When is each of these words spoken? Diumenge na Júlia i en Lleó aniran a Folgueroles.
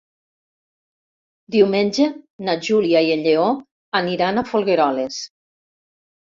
Diumenge 1.57 2.07
na 2.49 2.57
Júlia 2.69 3.05
i 3.09 3.13
en 3.19 3.23
Lleó 3.29 3.47
aniran 4.03 4.45
a 4.47 4.49
Folgueroles. 4.51 5.23